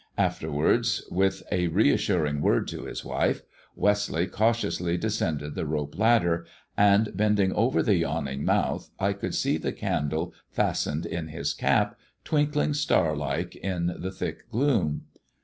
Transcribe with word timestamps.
Afterwards, 0.17 1.03
with 1.11 1.43
a 1.51 1.67
reassuring 1.67 2.41
word 2.41 2.67
to 2.69 2.85
his 2.85 3.05
wife, 3.05 3.43
"Westleigh 3.75 4.25
cautiously 4.31 4.97
descended 4.97 5.53
the 5.53 5.67
rope 5.67 5.95
ladder, 5.95 6.47
and 6.75 7.15
bending 7.15 7.53
over 7.53 7.83
the 7.83 7.97
yawning 7.97 8.43
mouth 8.43 8.89
I 8.99 9.13
could 9.13 9.35
see 9.35 9.57
the 9.57 9.73
candle 9.73 10.33
fastened 10.49 11.05
in 11.05 11.27
his 11.27 11.53
cap, 11.53 11.99
twinkling 12.23 12.73
starlike 12.73 13.55
in 13.57 13.93
the 13.95 14.11
thick 14.11 14.49
gloom. 14.49 15.03